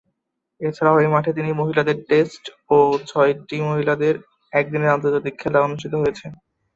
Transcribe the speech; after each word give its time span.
এছাড়াও 0.61 0.97
এ 0.99 1.13
মাঠে 1.13 1.31
তিনটি 1.35 1.53
মহিলাদের 1.61 1.97
টেস্ট 2.09 2.43
ও 2.69 2.77
ছয়টি 3.09 3.57
মহিলাদের 3.69 4.15
একদিনের 4.53 4.93
আন্তর্জাতিক 4.95 5.33
খেলা 5.41 5.59
অনুষ্ঠিত 5.61 5.93
হয়েছে। 6.01 6.25